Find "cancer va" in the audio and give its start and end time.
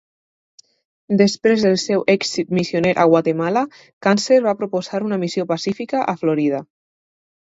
4.07-4.55